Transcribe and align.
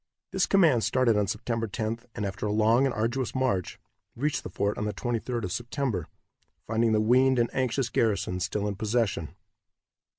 This 0.31 0.47
command 0.47 0.83
started 0.83 1.15
on 1.15 1.27
September 1.27 1.67
10th, 1.67 2.07
and 2.15 2.25
after 2.25 2.47
a 2.47 2.51
long 2.51 2.85
and 2.87 2.93
arduous 2.95 3.35
march, 3.35 3.77
reached 4.15 4.41
the 4.41 4.49
fort 4.49 4.75
on 4.79 4.85
the 4.85 4.95
23d 4.95 5.43
of 5.43 5.51
September, 5.51 6.07
finding 6.65 6.91
the 6.91 6.99
weaned 6.99 7.37
and 7.37 7.51
anxious 7.53 7.89
garrison 7.89 8.39
still 8.39 8.67
in 8.67 8.73
possession. 8.73 9.35